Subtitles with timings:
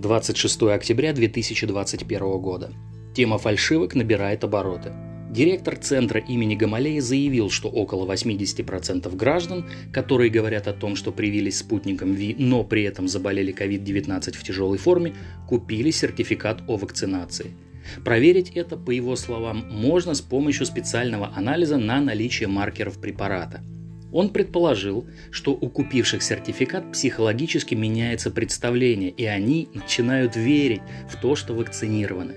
[0.00, 2.72] 26 октября 2021 года.
[3.14, 4.92] Тема фальшивок набирает обороты.
[5.30, 11.58] Директор центра имени Гамалея заявил, что около 80% граждан, которые говорят о том, что привились
[11.58, 15.14] спутником ВИ, но при этом заболели COVID-19 в тяжелой форме,
[15.46, 17.50] купили сертификат о вакцинации.
[18.02, 23.60] Проверить это, по его словам, можно с помощью специального анализа на наличие маркеров препарата–
[24.12, 31.36] он предположил, что у купивших сертификат психологически меняется представление, и они начинают верить в то,
[31.36, 32.34] что вакцинированы.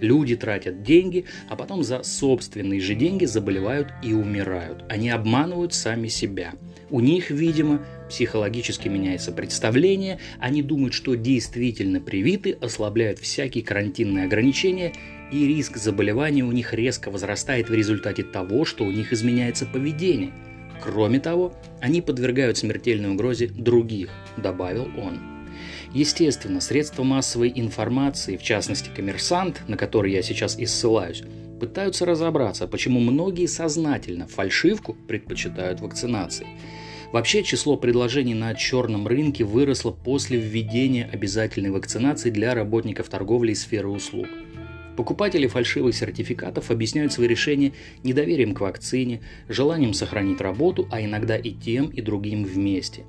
[0.00, 4.84] Люди тратят деньги, а потом за собственные же деньги заболевают и умирают.
[4.88, 6.54] Они обманывают сами себя.
[6.90, 14.92] У них, видимо, психологически меняется представление, они думают, что действительно привиты, ослабляют всякие карантинные ограничения,
[15.30, 20.32] и риск заболевания у них резко возрастает в результате того, что у них изменяется поведение–
[20.82, 25.20] Кроме того, они подвергают смертельной угрозе других, добавил он.
[25.94, 31.22] Естественно, средства массовой информации, в частности коммерсант, на который я сейчас и ссылаюсь,
[31.60, 36.46] пытаются разобраться, почему многие сознательно фальшивку предпочитают вакцинации.
[37.12, 43.54] Вообще число предложений на черном рынке выросло после введения обязательной вакцинации для работников торговли и
[43.54, 44.26] сферы услуг–
[44.96, 51.52] Покупатели фальшивых сертификатов объясняют свои решения недоверием к вакцине, желанием сохранить работу, а иногда и
[51.52, 53.04] тем, и другим вместе.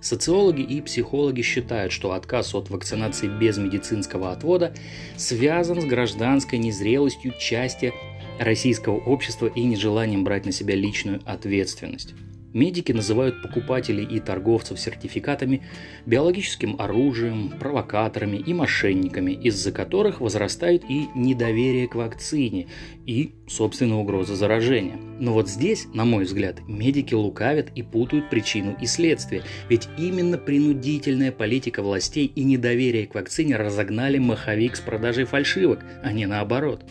[0.00, 4.72] Социологи и психологи считают, что отказ от вакцинации без медицинского отвода
[5.16, 7.92] связан с гражданской незрелостью части
[8.38, 12.14] российского общества и нежеланием брать на себя личную ответственность.
[12.54, 15.62] Медики называют покупателей и торговцев сертификатами
[16.06, 22.68] биологическим оружием, провокаторами и мошенниками, из-за которых возрастает и недоверие к вакцине,
[23.04, 24.96] и, собственно, угроза заражения.
[25.18, 30.38] Но вот здесь, на мой взгляд, медики лукавят и путают причину и следствие, ведь именно
[30.38, 36.82] принудительная политика властей и недоверие к вакцине разогнали маховик с продажей фальшивок, а не наоборот.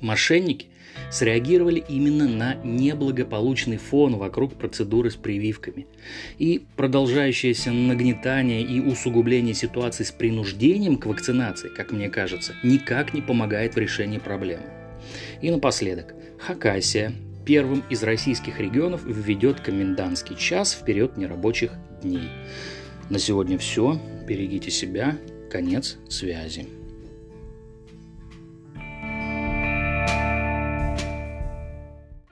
[0.00, 0.68] Мошенники
[1.10, 5.86] среагировали именно на неблагополучный фон вокруг процедуры с прививками.
[6.38, 13.20] И продолжающееся нагнетание и усугубление ситуации с принуждением к вакцинации, как мне кажется, никак не
[13.20, 14.64] помогает в решении проблемы.
[15.40, 17.12] И напоследок, Хакасия
[17.44, 22.28] первым из российских регионов введет комендантский час вперед нерабочих дней.
[23.08, 24.00] На сегодня все.
[24.26, 25.18] Берегите себя.
[25.50, 26.79] Конец связи.